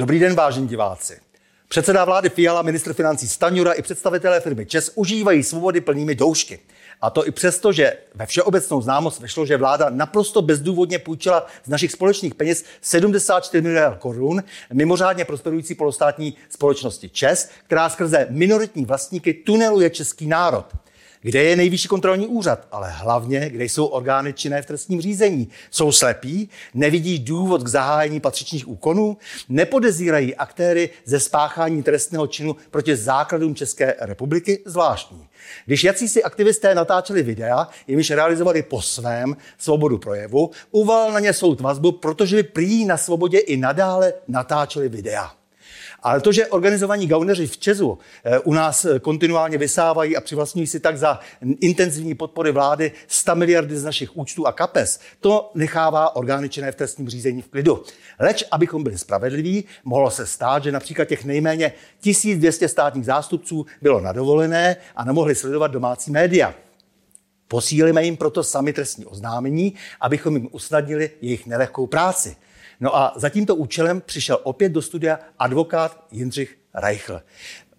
Dobrý 0.00 0.18
den, 0.18 0.34
vážení 0.34 0.68
diváci. 0.68 1.29
Předseda 1.72 2.04
vlády 2.04 2.28
Fiala, 2.30 2.62
ministr 2.62 2.92
financí 2.92 3.28
Staňura 3.28 3.72
i 3.72 3.82
představitelé 3.82 4.40
firmy 4.40 4.66
Čes 4.66 4.92
užívají 4.94 5.42
svobody 5.42 5.80
plnými 5.80 6.14
doušky. 6.14 6.58
A 7.00 7.10
to 7.10 7.26
i 7.26 7.30
přesto, 7.30 7.72
že 7.72 7.96
ve 8.14 8.26
všeobecnou 8.26 8.82
známost 8.82 9.20
vešlo, 9.20 9.46
že 9.46 9.56
vláda 9.56 9.90
naprosto 9.90 10.42
bezdůvodně 10.42 10.98
půjčila 10.98 11.46
z 11.64 11.68
našich 11.68 11.92
společných 11.92 12.34
peněz 12.34 12.64
74 12.80 13.62
miliard 13.62 13.98
korun 13.98 14.42
mimořádně 14.72 15.24
prosperující 15.24 15.74
polostátní 15.74 16.34
společnosti 16.48 17.08
ČES, 17.08 17.50
která 17.66 17.88
skrze 17.88 18.26
minoritní 18.30 18.84
vlastníky 18.84 19.34
tuneluje 19.34 19.90
český 19.90 20.26
národ 20.26 20.66
kde 21.22 21.42
je 21.42 21.56
nejvyšší 21.56 21.88
kontrolní 21.88 22.26
úřad, 22.26 22.68
ale 22.72 22.90
hlavně, 22.90 23.50
kde 23.50 23.64
jsou 23.64 23.86
orgány 23.86 24.32
činné 24.32 24.62
v 24.62 24.66
trestním 24.66 25.00
řízení. 25.00 25.48
Jsou 25.70 25.92
slepí, 25.92 26.48
nevidí 26.74 27.18
důvod 27.18 27.62
k 27.62 27.68
zahájení 27.68 28.20
patřičných 28.20 28.68
úkonů, 28.68 29.16
nepodezírají 29.48 30.36
aktéry 30.36 30.90
ze 31.04 31.20
spáchání 31.20 31.82
trestného 31.82 32.26
činu 32.26 32.56
proti 32.70 32.96
základům 32.96 33.54
České 33.54 33.96
republiky 34.00 34.62
zvláštní. 34.66 35.26
Když 35.66 35.84
jacísi 35.84 36.22
aktivisté 36.22 36.74
natáčeli 36.74 37.22
videa, 37.22 37.68
jimiž 37.86 38.10
realizovali 38.10 38.62
po 38.62 38.82
svém 38.82 39.36
svobodu 39.58 39.98
projevu, 39.98 40.50
uval 40.70 41.12
na 41.12 41.20
ně 41.20 41.32
soud 41.32 41.60
vazbu, 41.60 41.92
protože 41.92 42.36
by 42.36 42.42
prý 42.42 42.84
na 42.84 42.96
svobodě 42.96 43.38
i 43.38 43.56
nadále 43.56 44.12
natáčeli 44.28 44.88
videa. 44.88 45.39
Ale 46.02 46.20
to, 46.20 46.32
že 46.32 46.46
organizovaní 46.46 47.06
gauneři 47.06 47.46
v 47.46 47.58
Česu 47.58 47.98
eh, 48.24 48.38
u 48.38 48.52
nás 48.52 48.84
eh, 48.84 48.98
kontinuálně 48.98 49.58
vysávají 49.58 50.16
a 50.16 50.20
přivlastňují 50.20 50.66
si 50.66 50.80
tak 50.80 50.98
za 50.98 51.20
intenzivní 51.60 52.14
podpory 52.14 52.52
vlády 52.52 52.92
100 53.06 53.34
miliardy 53.34 53.78
z 53.78 53.84
našich 53.84 54.16
účtů 54.16 54.46
a 54.46 54.52
kapes, 54.52 55.00
to 55.20 55.50
nechává 55.54 56.16
orgány 56.16 56.48
činné 56.48 56.72
v 56.72 56.74
trestním 56.74 57.08
řízení 57.08 57.42
v 57.42 57.48
klidu. 57.48 57.82
Leč, 58.18 58.44
abychom 58.50 58.82
byli 58.82 58.98
spravedliví, 58.98 59.64
mohlo 59.84 60.10
se 60.10 60.26
stát, 60.26 60.62
že 60.62 60.72
například 60.72 61.04
těch 61.04 61.24
nejméně 61.24 61.72
1200 62.00 62.68
státních 62.68 63.04
zástupců 63.04 63.66
bylo 63.82 64.00
nadovolené 64.00 64.76
a 64.96 65.04
nemohli 65.04 65.34
sledovat 65.34 65.70
domácí 65.70 66.10
média. 66.10 66.54
Posílíme 67.48 68.04
jim 68.04 68.16
proto 68.16 68.44
sami 68.44 68.72
trestní 68.72 69.06
oznámení, 69.06 69.74
abychom 70.00 70.36
jim 70.36 70.48
usnadnili 70.52 71.10
jejich 71.20 71.46
nelehkou 71.46 71.86
práci. 71.86 72.36
No 72.80 72.96
a 72.96 73.12
za 73.16 73.28
tímto 73.28 73.56
účelem 73.56 74.02
přišel 74.06 74.38
opět 74.42 74.68
do 74.68 74.82
studia 74.82 75.18
advokát 75.38 76.04
Jindřich 76.10 76.58
Reichl. 76.74 77.20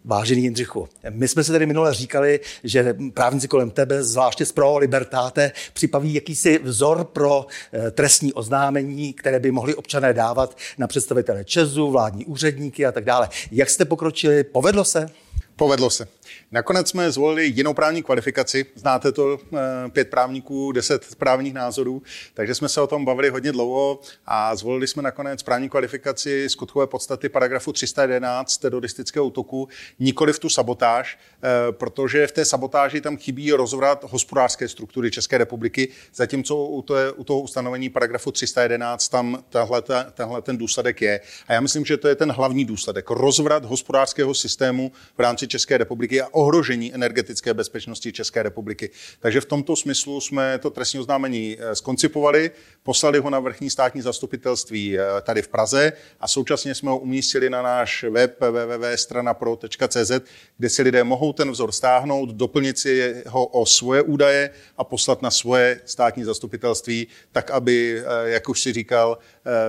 Vážený 0.05 0.43
Jindřichu, 0.43 0.89
my 1.09 1.27
jsme 1.27 1.43
se 1.43 1.51
tady 1.51 1.65
minule 1.65 1.93
říkali, 1.93 2.39
že 2.63 2.95
právníci 3.13 3.47
kolem 3.47 3.71
tebe, 3.71 4.03
zvláště 4.03 4.45
z 4.45 4.51
Pro 4.51 4.77
Libertáte, 4.77 5.51
připaví 5.73 6.13
jakýsi 6.13 6.59
vzor 6.63 7.03
pro 7.03 7.45
eh, 7.73 7.91
trestní 7.91 8.33
oznámení, 8.33 9.13
které 9.13 9.39
by 9.39 9.51
mohli 9.51 9.75
občané 9.75 10.13
dávat 10.13 10.57
na 10.77 10.87
představitele 10.87 11.45
Česu, 11.45 11.91
vládní 11.91 12.25
úředníky 12.25 12.85
a 12.85 12.91
tak 12.91 13.05
dále. 13.05 13.29
Jak 13.51 13.69
jste 13.69 13.85
pokročili? 13.85 14.43
Povedlo 14.43 14.85
se? 14.85 15.09
Povedlo 15.55 15.89
se. 15.89 16.07
Nakonec 16.51 16.89
jsme 16.89 17.11
zvolili 17.11 17.45
jinou 17.45 17.73
právní 17.73 18.03
kvalifikaci. 18.03 18.65
Znáte 18.75 19.11
to, 19.11 19.39
eh, 19.53 19.89
pět 19.89 20.09
právníků, 20.09 20.71
deset 20.71 21.15
právních 21.15 21.53
názorů, 21.53 22.01
takže 22.33 22.55
jsme 22.55 22.69
se 22.69 22.81
o 22.81 22.87
tom 22.87 23.05
bavili 23.05 23.29
hodně 23.29 23.51
dlouho 23.51 23.99
a 24.25 24.55
zvolili 24.55 24.87
jsme 24.87 25.03
nakonec 25.03 25.43
právní 25.43 25.69
kvalifikaci 25.69 26.49
skutkové 26.49 26.87
podstaty 26.87 27.29
paragrafu 27.29 27.73
311 27.73 28.57
teroristického 28.57 29.25
útoku, 29.25 29.67
nikoli 29.99 30.33
v 30.33 30.39
tu 30.39 30.49
sabotáž, 30.49 31.19
eh, 31.43 31.71
protože 31.71 32.27
v 32.27 32.31
té 32.31 32.45
sabotáži 32.45 33.01
tam 33.01 33.17
chybí 33.17 33.51
rozvrat 33.51 34.03
hospodářské 34.03 34.67
struktury 34.67 35.11
České 35.11 35.37
republiky, 35.37 35.87
zatímco 36.15 36.55
u, 36.55 36.85
u 37.15 37.23
toho 37.23 37.39
ustanovení 37.39 37.89
paragrafu 37.89 38.31
311 38.31 39.09
tam 39.09 39.43
tahle, 39.49 39.83
tenhle 40.13 40.41
ten 40.41 40.57
důsledek 40.57 41.01
je. 41.01 41.21
A 41.47 41.53
já 41.53 41.61
myslím, 41.61 41.85
že 41.85 41.97
to 41.97 42.07
je 42.07 42.15
ten 42.15 42.31
hlavní 42.31 42.65
důsledek. 42.65 43.09
Rozvrat 43.09 43.65
hospodářského 43.65 44.33
systému 44.33 44.91
v 45.17 45.19
rámci 45.19 45.47
České 45.47 45.77
republiky 45.77 46.20
a 46.21 46.33
ohrožení 46.33 46.93
energetické 46.93 47.53
bezpečnosti 47.53 48.11
České 48.11 48.43
republiky. 48.43 48.89
Takže 49.19 49.41
v 49.41 49.45
tomto 49.45 49.75
smyslu 49.75 50.21
jsme 50.21 50.57
to 50.57 50.69
trestní 50.69 50.99
oznámení 50.99 51.57
eh, 51.59 51.75
skoncipovali, 51.75 52.51
poslali 52.83 53.19
ho 53.19 53.29
na 53.29 53.39
vrchní 53.39 53.69
státní 53.69 54.01
zastupitelství 54.01 54.99
eh, 54.99 55.03
tady 55.21 55.41
v 55.41 55.47
Praze 55.47 55.93
a 56.19 56.27
současně 56.27 56.75
jsme 56.75 56.89
ho 56.89 56.97
umístili 56.97 57.49
na 57.49 57.61
náš 57.61 58.03
web 58.03 58.37
www.stranapro.cz, 58.39 60.11
kde 60.57 60.69
si 60.69 60.81
lidé 60.81 61.03
mohou 61.03 61.33
ten 61.33 61.51
vzor 61.51 61.71
stáhnout, 61.71 62.29
doplnit 62.29 62.79
si 62.79 63.23
ho 63.27 63.45
o 63.45 63.65
svoje 63.65 64.01
údaje 64.01 64.49
a 64.77 64.83
poslat 64.83 65.21
na 65.21 65.31
svoje 65.31 65.81
státní 65.85 66.23
zastupitelství, 66.23 67.07
tak 67.31 67.51
aby, 67.51 67.99
eh, 67.99 68.29
jak 68.29 68.49
už 68.49 68.61
si 68.61 68.73
říkal, 68.73 69.17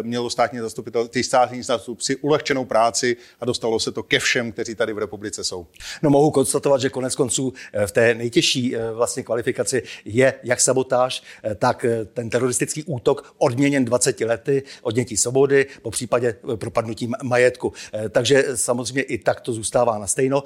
mělo 0.03 0.31
státní 0.31 0.59
zastupitelství, 0.59 1.13
ty 1.13 1.25
státní 1.25 1.63
zastupci 1.63 2.17
ulehčenou 2.17 2.65
práci 2.65 3.17
a 3.41 3.45
dostalo 3.45 3.81
se 3.81 3.93
to 3.93 4.03
ke 4.03 4.19
všem, 4.19 4.53
kteří 4.53 4.75
tady 4.75 4.93
v 4.93 4.99
republice 4.99 5.45
jsou. 5.45 5.67
No 6.03 6.11
mohu 6.11 6.31
konstatovat, 6.31 6.81
že 6.81 6.91
konec 6.91 7.15
konců 7.15 7.53
eh, 7.73 7.87
v 7.87 7.93
té 7.93 8.15
nejtěžší 8.15 8.77
eh, 8.77 8.93
vlastně 8.93 9.23
kvalifikaci 9.23 9.83
je 10.05 10.35
jak 10.43 10.61
sabotáž, 10.61 11.23
eh, 11.45 11.55
tak 11.55 11.87
ten 12.15 12.31
teroristický 12.31 12.85
útok 12.85 13.35
odměněn 13.39 13.85
20 13.85 14.21
lety 14.21 14.63
odnětí 14.83 15.17
svobody, 15.17 15.67
po 15.83 15.91
případě 15.91 16.37
propadnutím 16.57 17.15
majetku. 17.23 17.73
Takže 18.11 18.45
samozřejmě 18.55 19.03
i 19.03 19.19
tak 19.19 19.41
to 19.41 19.53
zůstává 19.53 19.99
na 19.99 20.07
stejno. 20.07 20.43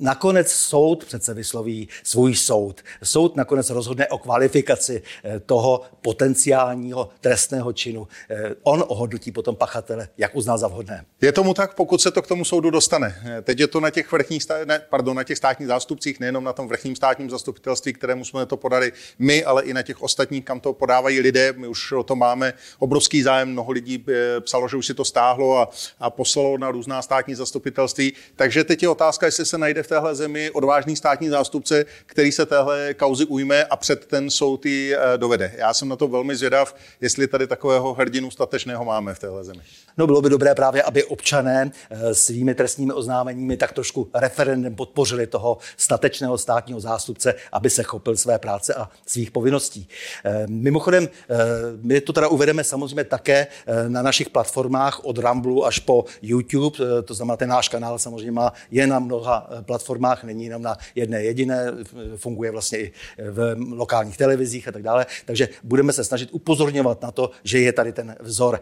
Nakonec 0.00 0.52
soud 0.52 1.04
přece 1.04 1.34
vysloví 1.34 1.88
svůj 2.02 2.34
soud. 2.34 2.82
Soud 3.02 3.36
nakonec 3.36 3.70
rozhodne 3.70 4.08
o 4.08 4.18
kvalifikaci 4.18 5.02
toho 5.46 5.80
potenciálního 6.02 7.08
trestného 7.20 7.72
činu. 7.72 8.08
On 8.62 8.84
ohodnotí 8.88 9.32
potom 9.32 9.56
pachatele, 9.56 10.08
jak 10.18 10.36
uzná 10.36 10.56
za 10.56 10.68
vhodné. 10.68 11.04
Je 11.20 11.32
tomu 11.32 11.54
tak, 11.54 11.74
pokud 11.74 12.02
se 12.02 12.10
to 12.10 12.22
k 12.22 12.26
tomu 12.26 12.44
soudu 12.44 12.70
dostane. 12.70 13.14
Teď 13.42 13.60
je 13.60 13.66
to 13.66 13.80
na 13.80 13.90
těch 13.90 14.12
vrchních, 14.12 14.42
ne, 14.64 14.82
pardon, 14.90 15.16
na 15.16 15.24
těch 15.24 15.38
státních 15.38 15.68
zástupcích, 15.68 16.20
nejenom 16.20 16.44
na 16.44 16.52
tom 16.52 16.68
vrchním 16.68 16.96
státním 16.96 17.30
zastupitelství, 17.30 17.92
kterému 17.92 18.24
jsme 18.24 18.46
to 18.46 18.56
podali 18.56 18.92
my, 19.18 19.44
ale 19.44 19.62
i 19.62 19.74
na 19.74 19.82
těch 19.82 20.02
ostatních, 20.02 20.44
kam 20.44 20.60
to 20.60 20.72
podávají 20.72 21.20
lidé. 21.20 21.52
My 21.52 21.66
už 21.68 21.92
o 21.92 22.02
to 22.02 22.16
máme 22.16 22.52
obrovský 22.78 23.22
zájem, 23.22 23.48
mnoho 23.48 23.72
lidí 23.72 24.04
eh, 24.08 24.40
psalo, 24.40 24.68
že 24.68 24.76
už 24.76 24.86
si 24.86 24.94
to 24.94 25.04
stáhlo 25.04 25.58
a, 25.58 25.68
a 26.00 26.10
poslalo 26.10 26.58
na 26.58 26.70
různá 26.70 27.02
státní 27.02 27.34
zastupitelství. 27.34 28.12
Takže 28.36 28.64
teď 28.64 28.82
je 28.82 28.88
otázka, 28.88 29.26
jestli 29.26 29.46
se 29.46 29.58
najde 29.58 29.82
v 29.82 29.88
téhle 29.88 30.14
zemi 30.14 30.50
odvážný 30.50 30.96
státní 30.96 31.28
zástupce, 31.28 31.84
který 32.06 32.32
se 32.32 32.46
téhle 32.46 32.94
kauzy 32.94 33.24
ujme 33.24 33.64
a 33.64 33.76
před 33.76 34.06
ten 34.06 34.30
soud 34.30 34.66
ji 34.66 34.94
eh, 34.94 34.98
dovede. 35.18 35.52
Já 35.56 35.74
jsem 35.74 35.88
na 35.88 35.96
to 35.96 36.08
velmi 36.08 36.36
zvědav, 36.36 36.74
jestli 37.00 37.26
tady 37.28 37.46
takového 37.46 37.94
hrdinu 37.94 38.30
statečného 38.44 38.84
máme 38.84 39.14
v 39.14 39.18
téhle 39.18 39.44
zemi. 39.44 39.62
No 39.96 40.06
bylo 40.06 40.22
by 40.22 40.30
dobré 40.30 40.54
právě, 40.54 40.82
aby 40.82 41.04
občané 41.04 41.70
eh, 41.90 42.14
svými 42.14 42.54
trestními 42.54 42.92
oznámeními 42.92 43.56
tak 43.56 43.72
trošku 43.72 44.08
referendem 44.14 44.74
podpořili 44.74 45.26
toho 45.26 45.58
statečného 45.76 46.38
státního 46.38 46.80
zástupce, 46.80 47.34
aby 47.52 47.70
se 47.70 47.82
chopil 47.82 48.16
své 48.16 48.38
práce 48.38 48.74
a 48.74 48.88
svých 49.06 49.30
povinností. 49.30 49.88
Eh, 50.24 50.46
mimochodem, 50.46 51.08
eh, 51.08 51.36
my 51.82 52.00
to 52.00 52.12
teda 52.12 52.28
uvedeme 52.28 52.64
samozřejmě 52.64 53.04
také 53.04 53.46
na 53.88 54.02
našich 54.02 54.30
platformách 54.30 55.04
od 55.04 55.18
Ramblu 55.18 55.66
až 55.66 55.78
po 55.78 56.04
YouTube, 56.22 56.78
to 57.04 57.14
znamená, 57.14 57.36
ten 57.36 57.48
náš 57.48 57.68
kanál 57.68 57.98
samozřejmě 57.98 58.32
má 58.32 58.52
je 58.70 58.86
na 58.86 58.98
mnoha 58.98 59.50
platformách, 59.62 60.24
není 60.24 60.44
jenom 60.44 60.62
na 60.62 60.76
jedné 60.94 61.22
jediné, 61.22 61.66
funguje 62.16 62.50
vlastně 62.50 62.78
i 62.78 62.92
v 63.18 63.56
lokálních 63.70 64.16
televizích 64.16 64.68
a 64.68 64.72
tak 64.72 64.82
dále, 64.82 65.06
takže 65.24 65.48
budeme 65.62 65.92
se 65.92 66.04
snažit 66.04 66.28
upozorňovat 66.32 67.02
na 67.02 67.10
to, 67.10 67.30
že 67.44 67.58
je 67.60 67.72
tady 67.72 67.92
ten 67.92 68.16
vzor. 68.20 68.60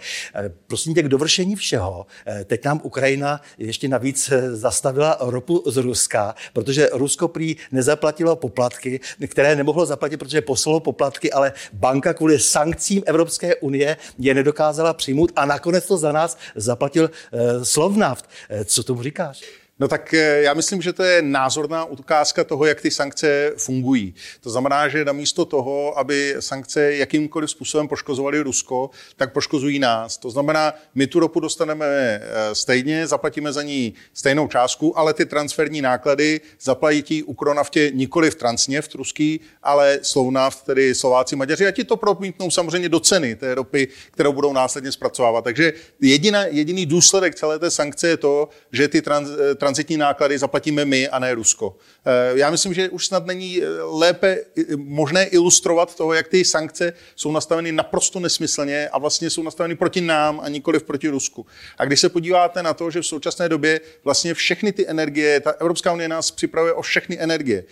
Prosím 0.66 0.94
tě, 0.94 1.02
kdo 1.02 1.18
dovršení 1.22 1.56
všeho, 1.56 2.06
eh, 2.26 2.44
teď 2.44 2.64
nám 2.64 2.80
Ukrajina 2.82 3.40
ještě 3.58 3.88
navíc 3.88 4.30
eh, 4.32 4.56
zastavila 4.56 5.16
ropu 5.20 5.62
z 5.66 5.76
Ruska, 5.76 6.34
protože 6.52 6.88
Rusko 6.92 7.28
prý 7.28 7.56
nezaplatilo 7.72 8.36
poplatky, 8.36 9.00
které 9.26 9.56
nemohlo 9.56 9.86
zaplatit, 9.86 10.16
protože 10.16 10.40
poslalo 10.40 10.80
poplatky, 10.80 11.32
ale 11.32 11.52
banka 11.72 12.14
kvůli 12.14 12.38
sankcím 12.38 13.02
Evropské 13.06 13.56
unie 13.56 13.96
je 14.18 14.34
nedokázala 14.34 14.94
přijmout 14.94 15.32
a 15.36 15.46
nakonec 15.46 15.86
to 15.86 15.96
za 15.96 16.12
nás 16.12 16.38
zaplatil 16.56 17.10
eh, 17.10 17.64
Slovnaft. 17.64 18.26
Co 18.64 18.82
tomu 18.82 19.02
říkáš? 19.02 19.61
No 19.82 19.88
tak 19.88 20.14
eh, 20.14 20.42
já 20.42 20.54
myslím, 20.54 20.82
že 20.82 20.92
to 20.92 21.02
je 21.02 21.22
názorná 21.22 21.84
ukázka 21.84 22.44
toho, 22.44 22.64
jak 22.64 22.80
ty 22.80 22.90
sankce 22.90 23.52
fungují. 23.56 24.14
To 24.40 24.50
znamená, 24.50 24.88
že 24.88 25.04
namísto 25.04 25.44
toho, 25.44 25.98
aby 25.98 26.34
sankce 26.40 26.94
jakýmkoliv 26.94 27.50
způsobem 27.50 27.88
poškozovaly 27.88 28.40
Rusko, 28.40 28.90
tak 29.16 29.32
poškozují 29.32 29.78
nás. 29.78 30.16
To 30.18 30.30
znamená, 30.30 30.74
my 30.94 31.06
tu 31.06 31.20
ropu 31.20 31.40
dostaneme 31.40 31.86
eh, 31.86 32.20
stejně, 32.54 33.06
zaplatíme 33.06 33.52
za 33.52 33.62
ní 33.62 33.94
stejnou 34.14 34.48
částku, 34.48 34.98
ale 34.98 35.14
ty 35.14 35.26
transferní 35.26 35.82
náklady 35.82 36.40
zaplatí 36.60 37.22
Ukronaftě 37.22 37.90
nikoli 37.94 38.30
v 38.30 38.34
Transněft 38.34 38.94
ruský, 38.94 39.40
ale 39.62 39.98
Slovnaft, 40.02 40.64
tedy 40.64 40.94
Slováci, 40.94 41.36
Maďaři, 41.36 41.66
a 41.66 41.70
ti 41.70 41.84
to 41.84 41.96
promítnou 41.96 42.50
samozřejmě 42.50 42.88
do 42.88 43.00
ceny 43.00 43.36
té 43.36 43.54
ropy, 43.54 43.88
kterou 44.10 44.32
budou 44.32 44.52
následně 44.52 44.92
zpracovávat. 44.92 45.44
Takže 45.44 45.72
jediná, 46.00 46.44
jediný 46.44 46.86
důsledek 46.86 47.34
celé 47.34 47.58
té 47.58 47.70
sankce 47.70 48.08
je 48.08 48.16
to, 48.16 48.48
že 48.72 48.88
ty 48.88 49.02
trans, 49.02 49.28
trans 49.56 49.71
transitní 49.72 49.96
náklady 49.96 50.38
zaplatíme 50.38 50.84
my 50.84 51.08
a 51.08 51.18
ne 51.18 51.34
Rusko. 51.34 51.76
Eh, 52.06 52.38
já 52.38 52.50
myslím, 52.50 52.74
že 52.74 52.88
už 52.88 53.06
snad 53.06 53.26
není 53.26 53.60
lépe 53.80 54.38
možné 54.76 55.24
ilustrovat 55.24 55.94
toho, 55.94 56.12
jak 56.12 56.28
ty 56.28 56.44
sankce 56.44 56.92
jsou 57.16 57.32
nastaveny 57.32 57.72
naprosto 57.72 58.20
nesmyslně 58.20 58.88
a 58.88 58.98
vlastně 58.98 59.30
jsou 59.30 59.42
nastaveny 59.42 59.76
proti 59.76 60.00
nám 60.00 60.40
a 60.40 60.48
nikoliv 60.48 60.82
proti 60.82 61.08
Rusku. 61.08 61.46
A 61.78 61.84
když 61.84 62.00
se 62.00 62.08
podíváte 62.08 62.62
na 62.62 62.74
to, 62.74 62.90
že 62.90 63.00
v 63.00 63.06
současné 63.06 63.48
době 63.48 63.80
vlastně 64.04 64.34
všechny 64.34 64.72
ty 64.72 64.88
energie, 64.88 65.40
ta 65.40 65.50
Evropská 65.50 65.92
unie 65.92 66.08
nás 66.08 66.30
připravuje 66.30 66.72
o 66.72 66.82
všechny 66.82 67.18
energie. 67.20 67.64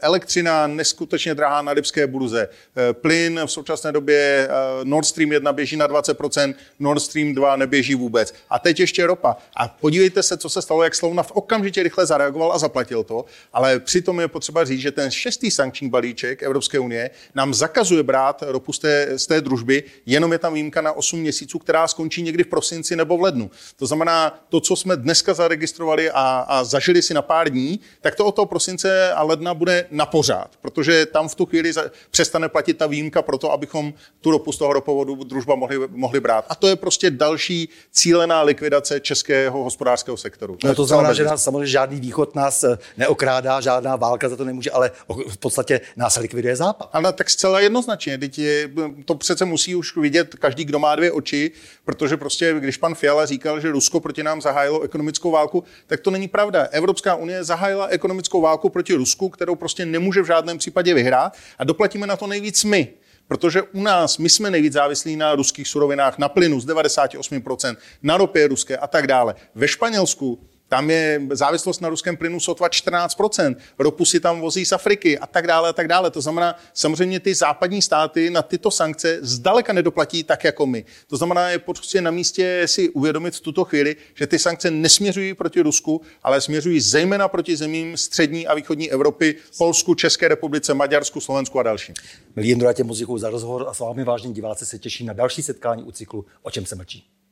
Elektřina 0.00 0.66
neskutečně 0.66 1.34
drahá 1.34 1.62
na 1.62 1.72
lipské 1.72 2.06
burze, 2.06 2.48
plyn 2.92 3.40
v 3.46 3.50
současné 3.50 3.92
době 3.92 4.48
Nord 4.84 5.06
Stream 5.06 5.32
1 5.32 5.52
běží 5.52 5.76
na 5.76 5.88
20%, 5.88 6.54
Nord 6.78 7.02
Stream 7.02 7.34
2 7.34 7.56
neběží 7.56 7.94
vůbec. 7.94 8.34
A 8.50 8.58
teď 8.58 8.80
ještě 8.80 9.06
ropa. 9.06 9.36
A 9.56 9.68
podívejte 9.68 10.22
se, 10.22 10.36
co 10.36 10.48
se 10.48 10.62
stalo, 10.62 10.82
jak 10.82 10.93
Slovna 10.94 11.22
v 11.22 11.32
okamžitě 11.32 11.82
rychle 11.82 12.06
zareagoval 12.06 12.52
a 12.52 12.58
zaplatil 12.58 13.04
to, 13.04 13.24
ale 13.52 13.80
přitom 13.80 14.20
je 14.20 14.28
potřeba 14.28 14.64
říct, 14.64 14.80
že 14.80 14.92
ten 14.92 15.10
šestý 15.10 15.50
sankční 15.50 15.88
balíček 15.88 16.42
Evropské 16.42 16.78
unie 16.78 17.10
nám 17.34 17.54
zakazuje 17.54 18.02
brát 18.02 18.42
ropu 18.46 18.72
z 18.72 18.78
té, 18.78 19.18
z 19.18 19.26
té 19.26 19.40
družby, 19.40 19.82
jenom 20.06 20.32
je 20.32 20.38
tam 20.38 20.54
výjimka 20.54 20.80
na 20.80 20.92
8 20.92 21.20
měsíců, 21.20 21.58
která 21.58 21.88
skončí 21.88 22.22
někdy 22.22 22.44
v 22.44 22.46
prosinci 22.46 22.96
nebo 22.96 23.16
v 23.16 23.22
lednu. 23.22 23.50
To 23.76 23.86
znamená, 23.86 24.44
to, 24.48 24.60
co 24.60 24.76
jsme 24.76 24.96
dneska 24.96 25.34
zaregistrovali 25.34 26.10
a, 26.10 26.44
a 26.48 26.64
zažili 26.64 27.02
si 27.02 27.14
na 27.14 27.22
pár 27.22 27.50
dní, 27.50 27.80
tak 28.00 28.14
to 28.14 28.26
od 28.26 28.36
toho 28.36 28.46
prosince 28.46 29.12
a 29.12 29.22
ledna 29.22 29.54
bude 29.54 29.86
na 29.90 30.06
pořád, 30.06 30.50
protože 30.60 31.06
tam 31.06 31.28
v 31.28 31.34
tu 31.34 31.46
chvíli 31.46 31.72
za, 31.72 31.84
přestane 32.10 32.48
platit 32.48 32.74
ta 32.74 32.86
výjimka 32.86 33.22
pro 33.22 33.38
to, 33.38 33.52
abychom 33.52 33.94
tu 34.20 34.30
ropu 34.30 34.52
z 34.52 34.58
toho 34.58 34.72
ropovodu 34.72 35.24
družba 35.24 35.54
mohli, 35.54 35.78
mohli 35.88 36.20
brát. 36.20 36.44
A 36.48 36.54
to 36.54 36.68
je 36.68 36.76
prostě 36.76 37.10
další 37.10 37.68
cílená 37.90 38.42
likvidace 38.42 39.00
českého 39.00 39.64
hospodářského 39.64 40.16
sektoru. 40.16 40.56
To 40.74 40.84
znamená, 40.84 41.12
že 41.12 41.24
nás 41.24 41.44
samozřejmě 41.44 41.66
žádný 41.66 42.00
východ 42.00 42.34
nás 42.34 42.64
eh, 42.64 42.78
neokrádá, 42.96 43.60
žádná 43.60 43.96
válka 43.96 44.28
za 44.28 44.36
to 44.36 44.44
nemůže, 44.44 44.70
ale 44.70 44.90
v 45.28 45.36
podstatě 45.36 45.80
nás 45.96 46.16
likviduje 46.16 46.56
západ. 46.56 46.90
Ale 46.92 47.12
tak 47.12 47.30
zcela 47.30 47.60
jednoznačně. 47.60 48.18
Teď 48.18 48.38
je, 48.38 48.70
to 49.04 49.14
přece 49.14 49.44
musí 49.44 49.74
už 49.74 49.96
vidět 49.96 50.34
každý, 50.34 50.64
kdo 50.64 50.78
má 50.78 50.96
dvě 50.96 51.12
oči, 51.12 51.50
protože 51.84 52.16
prostě, 52.16 52.54
když 52.58 52.76
pan 52.76 52.94
Fiala 52.94 53.26
říkal, 53.26 53.60
že 53.60 53.70
Rusko 53.70 54.00
proti 54.00 54.22
nám 54.22 54.40
zahájilo 54.40 54.82
ekonomickou 54.82 55.30
válku, 55.30 55.64
tak 55.86 56.00
to 56.00 56.10
není 56.10 56.28
pravda. 56.28 56.68
Evropská 56.70 57.14
unie 57.14 57.44
zahájila 57.44 57.86
ekonomickou 57.86 58.40
válku 58.40 58.68
proti 58.68 58.94
Rusku, 58.94 59.28
kterou 59.28 59.54
prostě 59.54 59.86
nemůže 59.86 60.22
v 60.22 60.26
žádném 60.26 60.58
případě 60.58 60.94
vyhrát 60.94 61.36
a 61.58 61.64
doplatíme 61.64 62.06
na 62.06 62.16
to 62.16 62.26
nejvíc 62.26 62.64
my. 62.64 62.88
Protože 63.28 63.62
u 63.62 63.82
nás, 63.82 64.18
my 64.18 64.28
jsme 64.28 64.50
nejvíc 64.50 64.72
závislí 64.72 65.16
na 65.16 65.34
ruských 65.34 65.68
surovinách, 65.68 66.18
na 66.18 66.28
plynu 66.28 66.60
z 66.60 66.66
98%, 66.66 67.76
na 68.02 68.16
ropě 68.16 68.48
ruské 68.48 68.76
a 68.76 68.86
tak 68.86 69.06
dále. 69.06 69.34
Ve 69.54 69.68
Španělsku 69.68 70.38
tam 70.74 70.90
je 70.90 71.20
závislost 71.30 71.80
na 71.80 71.88
ruském 71.88 72.16
plynu 72.16 72.40
sotva 72.40 72.68
14%, 72.68 73.56
ropu 73.78 74.04
si 74.04 74.20
tam 74.20 74.40
vozí 74.40 74.64
z 74.64 74.72
Afriky 74.72 75.18
a 75.18 75.26
tak 75.26 75.46
dále 75.46 75.68
a 75.68 75.72
tak 75.72 75.88
dále. 75.88 76.10
To 76.10 76.20
znamená, 76.20 76.58
samozřejmě 76.74 77.20
ty 77.20 77.34
západní 77.34 77.82
státy 77.82 78.30
na 78.30 78.42
tyto 78.42 78.70
sankce 78.70 79.18
zdaleka 79.22 79.72
nedoplatí 79.72 80.24
tak 80.24 80.44
jako 80.44 80.66
my. 80.66 80.84
To 81.06 81.16
znamená, 81.16 81.48
je 81.48 81.58
prostě 81.58 82.00
na 82.00 82.10
místě 82.10 82.62
si 82.66 82.90
uvědomit 82.90 83.34
v 83.34 83.40
tuto 83.40 83.64
chvíli, 83.64 83.96
že 84.14 84.26
ty 84.26 84.38
sankce 84.38 84.70
nesměřují 84.70 85.34
proti 85.34 85.60
Rusku, 85.60 86.00
ale 86.22 86.40
směřují 86.40 86.80
zejména 86.80 87.28
proti 87.28 87.56
zemím 87.56 87.96
střední 87.96 88.46
a 88.46 88.54
východní 88.54 88.90
Evropy, 88.90 89.36
Polsku, 89.58 89.94
České 89.94 90.28
republice, 90.28 90.74
Maďarsku, 90.74 91.20
Slovensku 91.20 91.60
a 91.60 91.62
dalším. 91.62 91.94
Milí 92.36 92.48
Jindro, 92.48 92.68
já 92.68 92.72
tě 92.72 92.84
muziku 92.84 93.18
za 93.18 93.30
rozhovor 93.30 93.66
a 93.68 93.74
s 93.74 93.78
vámi 93.78 94.04
vážní 94.04 94.34
diváci 94.34 94.66
se 94.66 94.78
těší 94.78 95.04
na 95.04 95.12
další 95.12 95.42
setkání 95.42 95.82
u 95.82 95.92
cyklu 95.92 96.24
O 96.42 96.50
čem 96.50 96.66
se 96.66 96.74
mlčí. 96.74 97.23